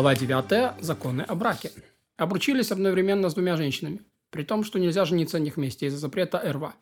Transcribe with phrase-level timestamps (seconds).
[0.00, 0.82] Глава 9.
[0.82, 1.72] Законы о браке.
[2.16, 4.00] Обручились одновременно с двумя женщинами.
[4.30, 6.74] При том, что нельзя жениться на них вместе из-за запрета РВА.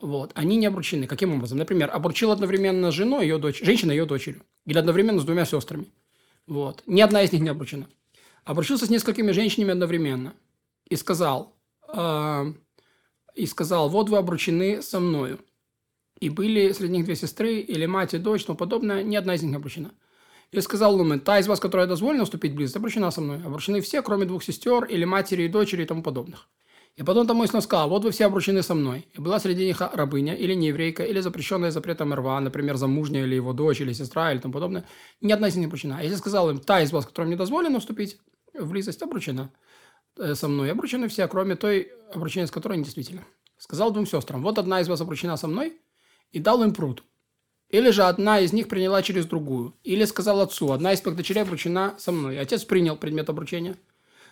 [0.00, 0.32] Вот.
[0.34, 1.06] Они не обручены.
[1.06, 1.58] Каким образом?
[1.58, 4.42] Например, обручил одновременно жену, ее дочь, женщина ее дочерью.
[4.66, 5.86] Или одновременно с двумя сестрами.
[6.48, 6.82] Вот.
[6.86, 7.86] Ни одна из них не обручена.
[8.42, 10.34] Обручился с несколькими женщинами одновременно.
[10.90, 11.54] И сказал,
[11.86, 12.52] э,
[13.36, 15.38] и сказал, вот вы обручены со мною.
[16.18, 19.04] И были среди них две сестры, или мать и дочь, тому подобное.
[19.04, 19.92] Ни одна из них не обручена.
[20.50, 23.42] И сказал Лумен, та из вас, которая дозволена вступить в близость, обручена со мной.
[23.44, 26.48] Обручены все, кроме двух сестер, или матери и дочери и тому подобных.
[26.96, 29.06] И потом тому Ислам сказал, вот вы все обручены со мной.
[29.12, 33.52] И была среди них рабыня, или нееврейка, или запрещенная запретом РВА, например, замужняя, или его
[33.52, 34.84] дочь, или сестра, или тому подобное.
[35.20, 35.98] Ни одна из них не обручена.
[35.98, 38.18] А если сказал им, та из вас, которая мне дозволена вступить
[38.52, 39.52] в близость, обручена
[40.18, 40.72] э, со мной.
[40.72, 43.24] Обручены все, кроме той, обручения с которой не действительно.
[43.58, 45.80] Сказал двум сестрам, вот одна из вас обручена со мной,
[46.32, 47.04] и дал им пруд.
[47.70, 49.74] Или же одна из них приняла через другую.
[49.84, 52.38] Или сказал отцу, одна из твоих дочерей обручена со мной.
[52.38, 53.76] Отец принял предмет обручения.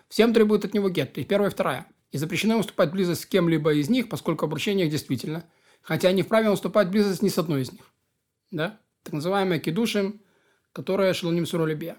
[0.09, 1.87] Всем требует от него гет, и первая, и вторая.
[2.13, 5.45] И запрещено в близость с кем-либо из них, поскольку обручение их действительно.
[5.83, 7.83] Хотя они вправе вступать в близость ни с одной из них.
[8.51, 8.81] Да?
[9.03, 10.23] Так называемая кедушим,
[10.73, 11.99] которая шелоним суролебия.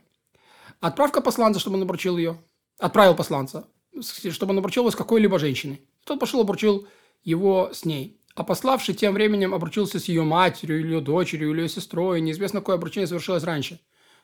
[0.80, 2.42] Отправка посланца, чтобы он обручил ее.
[2.80, 3.67] Отправил посланца,
[4.02, 5.81] чтобы он обручил его с какой-либо женщиной.
[6.04, 6.88] Тот пошел обручил
[7.23, 8.20] его с ней.
[8.38, 12.59] А пославший тем временем обручился с ее матерью, или ее дочерью, или ее сестрой, неизвестно,
[12.59, 13.80] какое обручение совершилось раньше.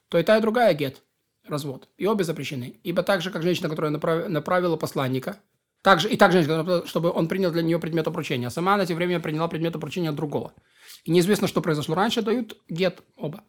[0.08, 1.02] То и та, и другая гет.
[1.47, 1.89] Развод.
[1.97, 2.80] И обе запрещены.
[2.84, 5.38] Ибо так же, как женщина, которая направила посланника,
[5.81, 8.52] также, и так женщина, чтобы он принял для нее предмет обручения.
[8.52, 10.53] Сама она тем временем приняла предмет обручения другого.
[11.06, 13.44] И неизвестно, что произошло раньше, дают гет оба.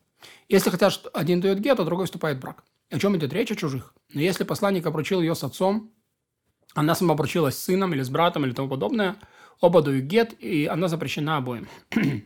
[0.48, 2.64] Если хотят, что один дает гет, а другой вступает в брак.
[2.90, 3.52] О чем идет речь?
[3.52, 3.92] О чужих.
[4.14, 5.92] Но если посланник обручил ее с отцом,
[6.72, 9.16] она сама обручилась с сыном или с братом или тому подобное–
[9.60, 11.68] Оба дают гет, и она запрещена обоим.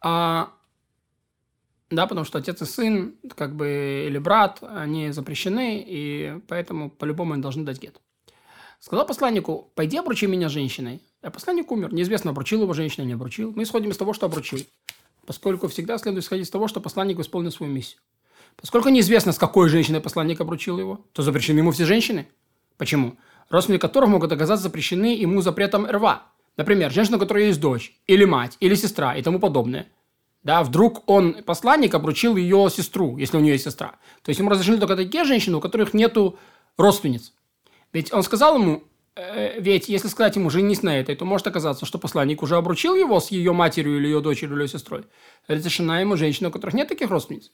[0.00, 0.52] а,
[1.90, 7.34] да, потому что отец и сын, как бы, или брат, они запрещены, и поэтому по-любому
[7.34, 8.00] они должны дать гет.
[8.80, 11.00] Сказал посланнику, пойди обручи меня женщиной.
[11.22, 11.92] А посланник умер.
[11.94, 13.52] Неизвестно, обручил его женщина, не обручил.
[13.54, 14.60] Мы исходим из того, что обручил.
[15.26, 18.00] Поскольку всегда следует исходить из того, что посланник исполнил свою миссию.
[18.56, 22.28] Поскольку неизвестно, с какой женщиной посланник обручил его, то запрещены ему все женщины.
[22.78, 23.16] Почему?
[23.50, 26.22] Родственники которых могут оказаться запрещены ему запретом РВА.
[26.56, 29.86] Например, женщина, у которой есть дочь, или мать, или сестра и тому подобное.
[30.42, 33.96] Да, вдруг он, посланник, обручил ее сестру, если у нее есть сестра.
[34.22, 36.38] То есть ему разрешили только такие женщины, у которых нету
[36.76, 37.32] родственниц.
[37.92, 38.84] Ведь он сказал ему,
[39.16, 42.94] э, ведь если сказать ему «женись на этой», то может оказаться, что посланник уже обручил
[42.94, 45.04] его с ее матерью или ее дочерью или ее сестрой.
[45.48, 47.50] Разрешена ему женщина, у которых нет таких родственниц.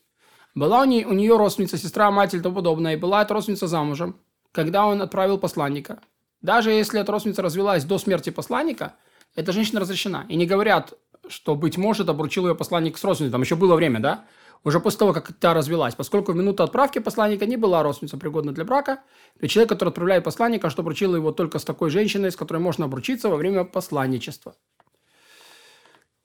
[0.54, 3.69] Была у нее, у нее родственница, сестра, мать или тому подобное, и была эта родственница
[3.69, 4.16] замужем
[4.52, 6.00] когда он отправил посланника.
[6.42, 8.94] Даже если эта родственница развелась до смерти посланника,
[9.34, 10.26] эта женщина разрешена.
[10.28, 10.92] И не говорят,
[11.28, 13.32] что, быть может, обручил ее посланник с родственницей.
[13.32, 14.24] Там еще было время, да?
[14.64, 15.94] Уже после того, как та развелась.
[15.94, 19.00] Поскольку в минуту отправки посланника не была родственница пригодна для брака,
[19.40, 22.84] то человек, который отправляет посланника, что обручил его только с такой женщиной, с которой можно
[22.84, 24.54] обручиться во время посланничества.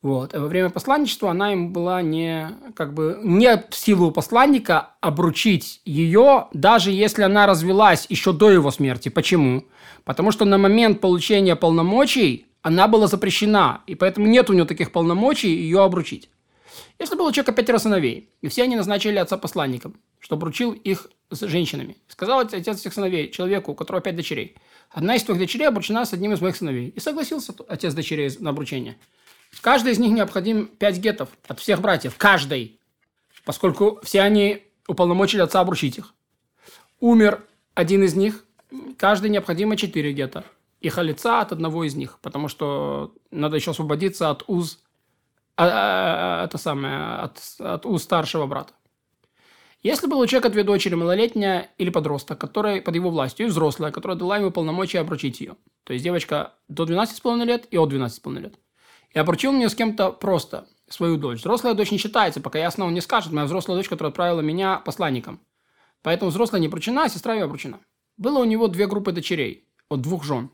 [0.01, 0.35] Вот.
[0.35, 5.81] А во время посланничества она им была не, как бы, не в силу посланника обручить
[5.85, 9.09] ее, даже если она развелась еще до его смерти.
[9.09, 9.65] Почему?
[10.05, 14.91] Потому что на момент получения полномочий она была запрещена, и поэтому нет у нее таких
[14.91, 16.29] полномочий ее обручить.
[16.99, 21.09] Если было у человека пятеро сыновей, и все они назначили отца посланником, что обручил их
[21.29, 21.97] с женщинами.
[22.07, 24.55] Сказал отец этих сыновей человеку, у которого пять дочерей.
[24.89, 26.89] Одна из твоих дочерей обручена с одним из моих сыновей.
[26.89, 28.97] И согласился отец дочерей на обручение.
[29.61, 32.15] Каждый из них необходим 5 гетов от всех братьев.
[32.17, 32.79] Каждый.
[33.45, 36.13] Поскольку все они уполномочили отца обручить их.
[36.99, 37.43] Умер
[37.73, 38.43] один из них,
[38.97, 40.43] каждый необходимо 4 гета.
[40.79, 44.79] И халица от одного из них, потому что надо еще освободиться от уз,
[45.55, 45.71] а, а,
[46.41, 48.73] а, это самое, от, от уз старшего брата.
[49.81, 53.91] Если был у человека две дочери, малолетняя или подросток, который под его властью, и взрослая,
[53.91, 55.55] которая дала ему полномочия обручить ее.
[55.83, 58.55] То есть девочка до 12,5 лет и от 12,5 лет.
[59.11, 61.39] И обручил мне с кем-то просто свою дочь.
[61.39, 63.31] Взрослая дочь не считается, пока ясно он не скажет.
[63.31, 65.39] Моя взрослая дочь, которая отправила меня посланником.
[66.01, 67.79] Поэтому взрослая не обручена, а сестра ее обручена.
[68.17, 70.49] Было у него две группы дочерей от двух жен.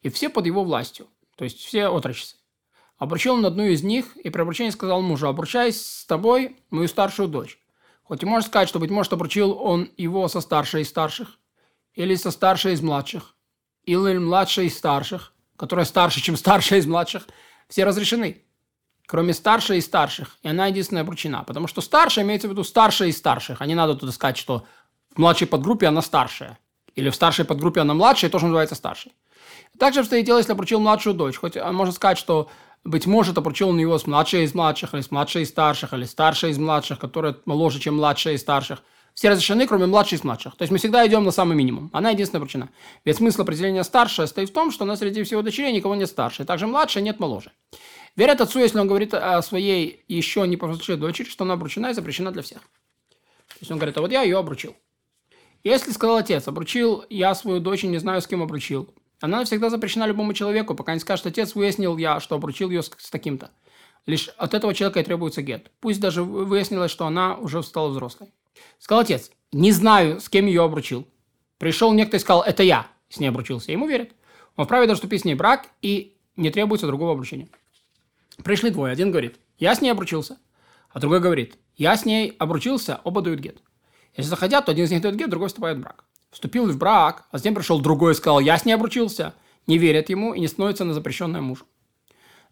[0.00, 1.06] И все под его властью.
[1.36, 2.36] То есть все отрочицы.
[2.98, 7.28] Обручил он одну из них и при обручении сказал мужу, обручай с тобой мою старшую
[7.28, 7.58] дочь.
[8.04, 11.38] Хоть и можно сказать, что, быть может, обручил он его со старшей из старших,
[11.94, 13.34] или со старшей из младших,
[13.84, 17.26] или младшей из старших, которая старше, чем старшая из младших–
[17.72, 18.42] все разрешены,
[19.06, 20.36] кроме старшей и старших.
[20.42, 21.42] И она единственная обручена.
[21.42, 23.62] Потому что старшая имеется в виду старшая из старших.
[23.62, 24.66] А не надо туда сказать, что
[25.14, 26.58] в младшей подгруппе она старшая.
[26.96, 29.12] Или в старшей подгруппе она младшая, тоже называется старшей.
[29.78, 31.36] Также обстоит дело, если обручил младшую дочь.
[31.36, 32.50] Хоть можно сказать, что
[32.84, 36.04] быть может, обручил он его с младшей из младших, или с младшей из старших, или
[36.04, 38.82] старшей из младших, которая моложе, чем младшая из старших.
[39.14, 40.56] Все разрешены, кроме младшей из младших.
[40.56, 41.90] То есть мы всегда идем на самый минимум.
[41.92, 42.70] Она единственная обручена.
[43.04, 46.08] Ведь смысл определения старшая стоит в том, что у нас среди всего дочерей никого нет
[46.08, 46.44] старше.
[46.44, 47.52] Также младшая нет моложе.
[48.16, 51.94] Верят отцу, если он говорит о своей еще не повзрослевшей дочери, что она обручена и
[51.94, 52.60] запрещена для всех.
[52.60, 54.74] То есть он говорит, а вот я ее обручил.
[55.64, 60.04] Если сказал отец, обручил я свою дочь не знаю, с кем обручил, она всегда запрещена
[60.04, 63.50] любому человеку, пока не скажет, отец, выяснил я, что обручил ее с, с таким-то.
[64.04, 65.70] Лишь от этого человека и требуется гет.
[65.78, 68.32] Пусть даже выяснилось, что она уже стала взрослой.
[68.78, 71.06] Сказал отец, не знаю, с кем ее обручил.
[71.58, 73.72] Пришел некто и сказал, это я с ней обручился.
[73.72, 74.10] Ему верят.
[74.56, 77.48] Он вправе даже вступить с ней брак и не требуется другого обручения.
[78.42, 78.92] Пришли двое.
[78.92, 80.38] Один говорит, я с ней обручился.
[80.90, 83.58] А другой говорит, я с ней обручился, оба дают гет.
[84.16, 87.26] Если захотят, то один из них дает гет, другой вступает в брак вступил в брак,
[87.30, 89.34] а затем пришел другой и сказал, я с ней обручился,
[89.66, 91.66] не верят ему и не становится на запрещенное мужу.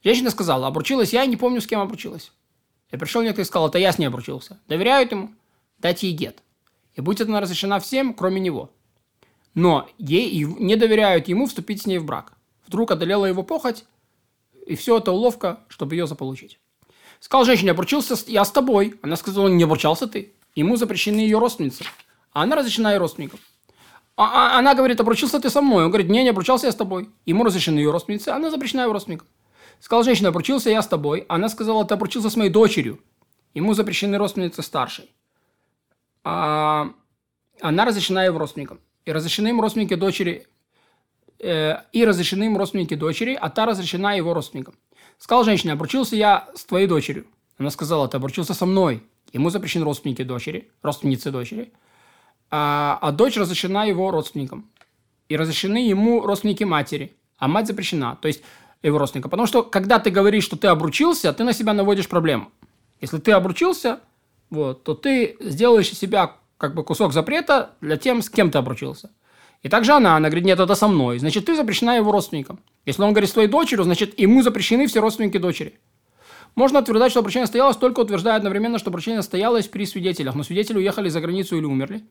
[0.05, 2.31] Женщина сказала, обручилась я и не помню, с кем обручилась.
[2.91, 4.61] И пришел некто и сказал, это я с ней обручился.
[4.69, 5.31] Доверяют ему,
[5.81, 6.43] дайте ей гет.
[6.95, 8.71] И будет она разрешена всем, кроме него.
[9.55, 12.35] Но ей не доверяют ему вступить с ней в брак.
[12.67, 13.85] Вдруг одолела его похоть,
[14.67, 16.59] и все это уловка, чтобы ее заполучить.
[17.19, 18.99] Сказал женщине, обручился я с тобой.
[19.03, 20.33] Она сказала, не обручался ты.
[20.55, 21.85] Ему запрещены ее родственницы.
[22.33, 23.41] А она разрешена ее родственникам.
[24.17, 25.85] А, а, она говорит, обручился ты со мной.
[25.85, 27.11] Он говорит, не, не обручался я с тобой.
[27.27, 29.27] Ему разрешены ее родственницы, она запрещена его родственникам.
[29.81, 31.25] Сказал женщина, обручился я с тобой.
[31.29, 33.01] Она сказала, ты обручился с моей дочерью.
[33.55, 35.11] Ему запрещены родственницы старшей.
[36.25, 36.93] А,
[37.61, 38.81] она разрешена его родственникам.
[39.05, 40.47] И разрешены им родственники дочери,
[41.39, 44.75] э, и разрешены им родственники дочери, а та разрешена его родственникам.
[45.19, 47.27] Сказал женщина, обручился я с твоей дочерью.
[47.59, 49.03] Она сказала, ты обручился со мной.
[49.33, 51.73] Ему запрещены родственники дочери, родственницы дочери
[52.51, 54.69] а, а дочь разрешена его родственникам.
[55.29, 58.43] И разрешены ему родственники матери, а мать запрещена, то есть
[58.83, 59.29] его родственника.
[59.29, 62.51] Потому что, когда ты говоришь, что ты обручился, ты на себя наводишь проблему.
[63.01, 64.01] Если ты обручился,
[64.51, 68.59] вот, то ты сделаешь из себя как бы кусок запрета для тем, с кем ты
[68.59, 69.11] обручился.
[69.63, 71.19] И также она, она говорит, нет, это со мной.
[71.19, 72.61] Значит, ты запрещена его родственникам.
[72.87, 75.79] Если он говорит с твоей дочерью, значит, ему запрещены все родственники дочери.
[76.55, 80.79] Можно утверждать, что обручение состоялось, только утверждая одновременно, что обручение состоялось при свидетелях, но свидетели
[80.79, 82.05] уехали за границу или умерли.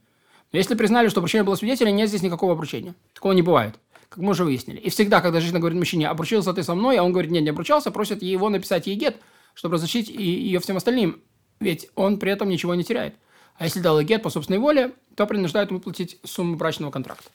[0.51, 2.95] Но если признали, что обручение было свидетелем, нет здесь никакого обручения.
[3.13, 3.75] Такого не бывает,
[4.09, 4.77] как мы уже выяснили.
[4.77, 7.49] И всегда, когда женщина говорит мужчине, обручился ты со мной, а он говорит, нет, не
[7.49, 9.17] обручался, просят его написать ей гет,
[9.53, 11.21] чтобы разрешить ее всем остальным.
[11.59, 13.15] Ведь он при этом ничего не теряет.
[13.55, 17.29] А если дал гет по собственной воле, то принуждает ему платить сумму брачного контракта.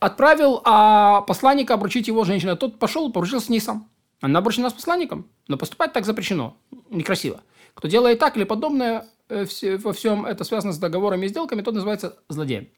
[0.00, 2.56] Отправил а, посланника обручить его женщина.
[2.56, 3.88] Тот пошел, поручился с ней сам.
[4.20, 6.56] Она обручена с посланником, но поступать так запрещено.
[6.90, 7.42] Некрасиво.
[7.74, 9.44] Кто делает так или подобное, Э,
[9.82, 12.68] во всем это связано с договорами и сделками, тот называется злодеем.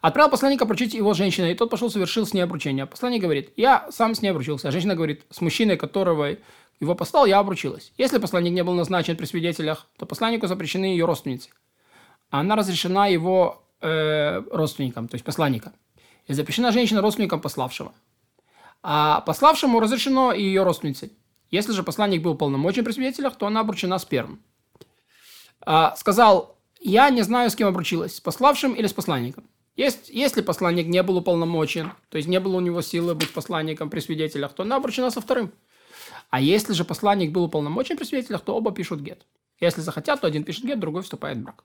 [0.00, 2.86] Отправил посланника обручить его женщиной, и тот пошел, совершил с ней обручение.
[2.86, 4.68] Посланник говорит, я сам с ней обручился.
[4.68, 6.36] А женщина говорит, с мужчиной, которого
[6.80, 7.92] его послал, я обручилась.
[7.98, 11.50] Если посланник не был назначен при свидетелях, то посланнику запрещены ее родственницы.
[12.30, 15.72] Она разрешена его э, родственникам, то есть посланника.
[16.26, 17.92] И запрещена женщина родственникам пославшего.
[18.82, 21.12] А пославшему разрешено и ее родственницы.
[21.50, 24.40] Если же посланник был полномочен при свидетелях, то она обручена с первым
[25.62, 29.44] а, сказал, я не знаю, с кем обручилась, с пославшим или с посланником.
[29.76, 33.88] Есть, если посланник не был уполномочен, то есть не было у него силы быть посланником
[33.88, 35.52] при свидетелях, то она обручена со вторым.
[36.30, 39.26] А если же посланник был уполномочен при свидетелях, то оба пишут гет.
[39.60, 41.64] Если захотят, то один пишет гет, другой вступает в брак.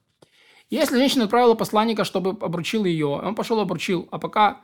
[0.70, 4.62] Если женщина отправила посланника, чтобы обручил ее, он пошел и обручил, а пока...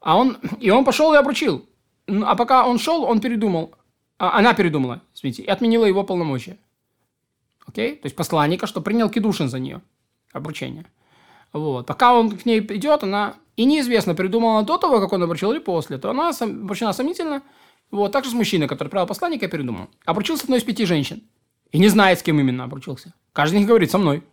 [0.00, 0.38] А он...
[0.60, 1.66] И он пошел и обручил.
[2.08, 3.74] А пока он шел, он передумал.
[4.18, 6.56] А, она передумала, извините, и отменила его полномочия.
[7.66, 7.96] Окей?
[7.96, 9.80] То есть посланника, что принял Кедушин за нее.
[10.32, 10.86] Обручение.
[11.52, 11.86] Вот.
[11.86, 13.34] Пока он к ней идет, она...
[13.56, 15.98] И неизвестно, придумала до того, как он обручил, или после.
[15.98, 16.62] То она сам...
[16.62, 17.42] обручена сомнительно.
[17.92, 18.10] Вот.
[18.10, 19.88] Также с мужчиной, который отправил посланника, передумал.
[20.04, 21.22] Обручился одной из пяти женщин.
[21.70, 23.14] И не знает, с кем именно обручился.
[23.32, 24.24] Каждый из них говорит, со мной.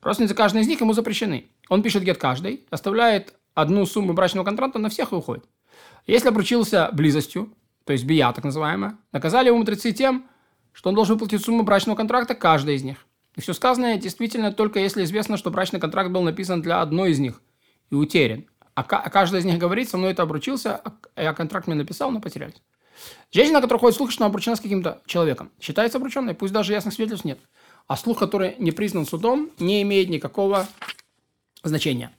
[0.00, 1.46] Родственницы каждой из них ему запрещены.
[1.68, 5.44] Он пишет гет каждый, оставляет одну сумму брачного контракта на всех и уходит.
[6.06, 7.54] Если обручился близостью,
[7.84, 10.26] то есть бия так называемая, наказали его мудрецы тем,
[10.72, 13.06] что он должен платить сумму брачного контракта каждой из них.
[13.36, 17.18] И все сказанное действительно только если известно, что брачный контракт был написан для одной из
[17.18, 17.40] них
[17.90, 18.46] и утерян.
[18.74, 20.82] А, а каждая из них говорит, со мной это обручился,
[21.14, 22.60] а я контракт мне написал, но потерялись.
[23.30, 26.94] Женщина, которая ходит слух, что она обручена с каким-то человеком, считается обрученной, пусть даже ясных
[26.94, 27.38] свидетельств нет.
[27.86, 30.68] А слух, который не признан судом, не имеет никакого
[31.62, 32.12] значения.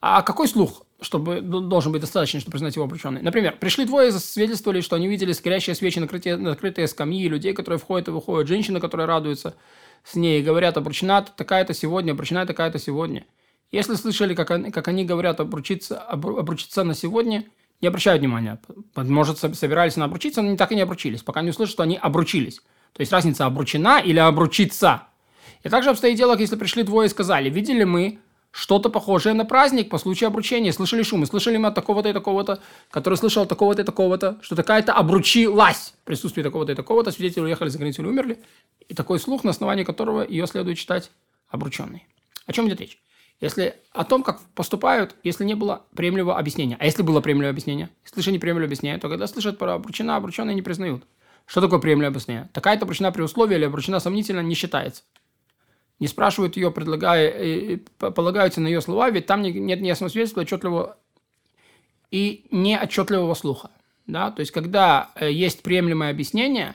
[0.00, 0.86] А какой слух?
[1.00, 3.20] чтобы должен быть достаточно, чтобы признать его обреченной.
[3.20, 7.78] Например, пришли двое и засвидетельствовали, что они видели скорящие свечи, накрытые, накрытые скамьи, людей, которые
[7.78, 9.54] входят и выходят, женщины, которые радуются
[10.04, 13.26] с ней, говорят, обручена такая-то сегодня, обручена такая-то сегодня.
[13.72, 17.44] Если слышали, как они, как они говорят обручиться, обручиться на сегодня,
[17.80, 18.58] не обращают внимания.
[18.94, 22.60] Может, собирались на обручиться, но так и не обручились, пока не услышат, что они обручились.
[22.92, 25.02] То есть разница обручена или обручиться.
[25.62, 28.20] И также обстоит дело, если пришли двое и сказали, видели мы
[28.52, 30.72] что-то похожее на праздник по случаю обручения.
[30.72, 34.56] Слышали шумы, слышали мы от такого-то и такого-то, который слышал от такого-то и такого-то, что
[34.56, 38.42] такая-то обручилась в присутствии такого-то и такого-то, свидетели уехали за границу или умерли.
[38.88, 41.10] И такой слух, на основании которого ее следует читать
[41.50, 42.06] обрученной.
[42.46, 42.98] О чем идет речь?
[43.40, 46.76] Если о том, как поступают, если не было приемлемого объяснения.
[46.80, 47.90] А если было приемлемое объяснение?
[48.04, 51.04] Если не приемлемое объяснение, то когда слышат про обручена, обрученные не признают.
[51.44, 52.48] Что такое приемлемое объяснение?
[52.52, 55.02] Такая-то обручена при условии или обручена сомнительно не считается
[55.98, 60.98] не спрашивают ее, предлагая, э, полагаются на ее слова, ведь там нет ясного свидетельства отчетливого
[62.10, 63.70] и неотчетливого слуха.
[64.06, 64.30] Да?
[64.30, 66.74] То есть, когда э, есть приемлемое объяснение,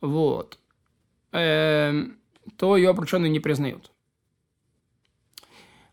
[0.00, 0.58] вот,
[1.32, 2.04] э,
[2.56, 3.92] то ее обрученные не признают.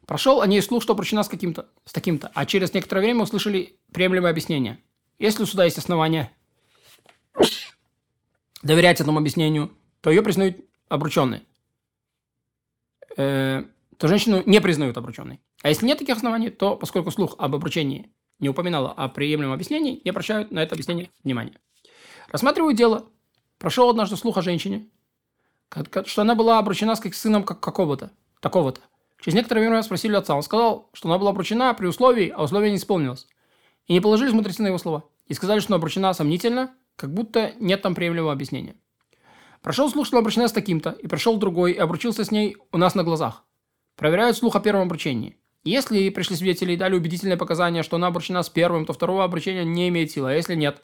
[0.05, 3.79] Прошел о ней слух, что обручена с, каким-то, с таким-то, а через некоторое время услышали
[3.91, 4.79] приемлемое объяснение.
[5.17, 6.31] Если у суда есть основания
[8.61, 9.71] доверять этому объяснению,
[10.01, 10.57] то ее признают
[10.89, 11.43] обрученной
[13.17, 13.63] э,
[13.97, 15.39] то женщину не признают обрученной.
[15.61, 20.01] А если нет таких оснований, то, поскольку слух об обручении не упоминала о приемлемом объяснении,
[20.03, 21.59] не обращают на это объяснение внимания.
[22.29, 23.07] Рассматривают дело.
[23.57, 24.89] Прошел однажды слух о женщине,
[26.05, 28.81] что она была обручена с сыном какого-то, такого-то.
[29.21, 30.35] Через некоторое время спросили отца.
[30.35, 33.27] Он сказал, что она была обручена при условии, а условие не исполнилось.
[33.87, 35.05] И не положили мудрецы на его слова.
[35.27, 38.75] И сказали, что она обручена сомнительно, как будто нет там приемлемого объяснения.
[39.61, 42.93] Прошел слух, что обручена с таким-то, и пришел другой, и обручился с ней у нас
[42.93, 43.43] на глазах.
[43.95, 45.37] Проверяют слух о первом обручении.
[45.63, 49.63] Если пришли свидетели и дали убедительное показание, что она обручена с первым, то второго обручения
[49.63, 50.29] не имеет силы.
[50.29, 50.83] А если нет,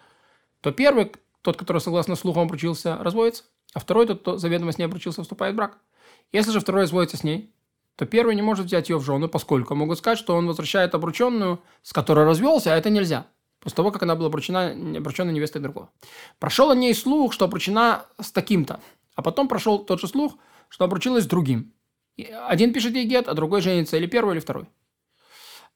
[0.62, 1.12] то первый,
[1.44, 5.54] тот, который согласно слухам обручился, разводится, а второй, тот, кто заведомо с ней обручился, вступает
[5.54, 5.78] в брак.
[6.32, 7.54] Если же второй разводится с ней,
[7.96, 11.62] то первый не может взять ее в жены, поскольку могут сказать, что он возвращает обрученную,
[11.84, 13.28] с которой развелся, а это нельзя
[13.62, 15.90] после того, как она была обручена, обручена невестой другого.
[16.40, 18.82] Прошел о ней слух, что обручена с таким-то,
[19.16, 21.74] а потом прошел тот же слух, что обручилась с другим.
[22.48, 24.68] Один пишет ей гет, а другой женится, или первый, или второй.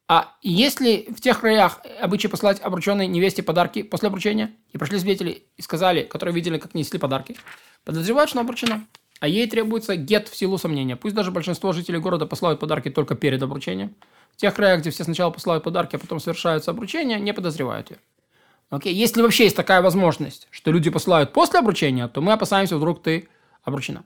[0.08, 5.48] А если в тех краях обычай послать обрученной невесте подарки после обручения, и пришли свидетели
[5.56, 7.36] и сказали, которые видели, как несли подарки,
[7.84, 8.86] подозревают, что она обручена.
[9.20, 10.96] А ей требуется гет в силу сомнения.
[10.96, 13.94] Пусть даже большинство жителей города посылают подарки только перед обручением–
[14.36, 17.98] в тех краях, где все сначала посылают подарки, а потом совершаются обручения, не подозревают ее.
[18.68, 18.94] Окей?
[18.94, 23.28] Если вообще есть такая возможность, что люди посылают после обручения, то мы опасаемся, вдруг ты
[23.64, 24.04] обручена.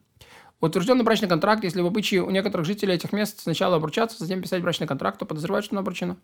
[0.60, 4.62] Утвержденный брачный контракт, если в обычае у некоторых жителей этих мест сначала обручаться, затем писать
[4.62, 6.16] брачный контракт, то подозревают, что она обручена.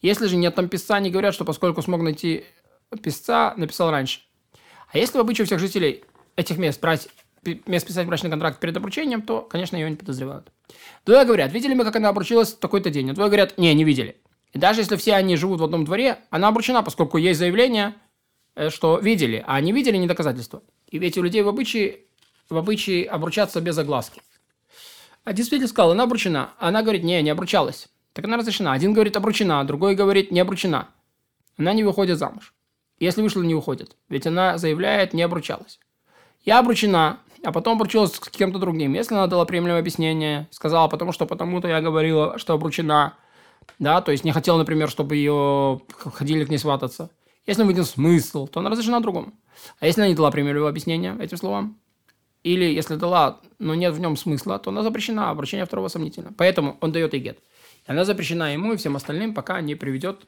[0.00, 2.44] Если же нет там писца, они говорят, что поскольку смог найти
[3.02, 4.20] писца, написал раньше.
[4.92, 6.04] А если в обычае у всех жителей
[6.36, 7.08] этих мест брать
[7.44, 10.50] мест писать брачный контракт перед обручением, то, конечно, ее не подозревают.
[11.04, 13.10] Двое говорят, видели мы, как она обручилась в такой-то день.
[13.10, 14.16] А двое говорят, не, не видели.
[14.52, 17.94] И даже если все они живут в одном дворе, она обручена, поскольку есть заявление,
[18.54, 20.62] э, что видели, а не видели не доказательства.
[20.88, 22.00] И ведь у людей в обычае,
[22.48, 24.20] в обычае обручаться без огласки.
[25.24, 26.50] Один свидетель сказал, она обручена.
[26.58, 27.88] А она говорит, не, не обручалась.
[28.12, 28.72] Так она разрешена.
[28.72, 30.88] Один говорит, обручена, другой говорит, не обручена.
[31.56, 32.54] Она не выходит замуж.
[32.98, 33.96] Если вышла, не выходит.
[34.08, 35.78] Ведь она заявляет, не обручалась.
[36.44, 38.94] Я обручена, а потом обручилась с кем-то другим.
[38.94, 43.14] Если она дала приемлемое объяснение, сказала, потому что потому-то я говорила, что обручена,
[43.78, 47.10] да, то есть не хотела, например, чтобы ее ходили к ней свататься.
[47.46, 49.32] Если виден смысл, то она разрешена другому.
[49.80, 51.78] А если она не дала приемлемого объяснения этим словам,
[52.44, 56.32] или если дала, но нет в нем смысла, то она запрещена, обручение второго сомнительно.
[56.36, 57.38] Поэтому он дает ей гет.
[57.86, 60.26] Она запрещена ему и всем остальным, пока не приведет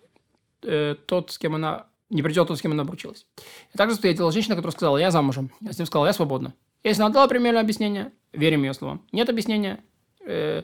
[0.62, 3.26] э, тот, с кем она не придет тот, с кем она обручилась.
[3.72, 5.50] И также встретила женщина, которая сказала, я замужем.
[5.60, 6.54] Я с ним сказала, я свободна.
[6.84, 9.02] Если она дала примерное объяснение, верим ее словам.
[9.10, 9.82] Нет объяснения,
[10.20, 10.62] э,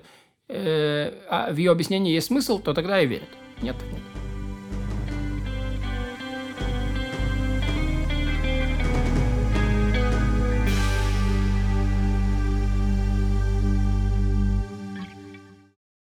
[0.49, 3.29] э, а в ее объяснении есть смысл, то тогда и верят.
[3.63, 4.20] Нет, нет.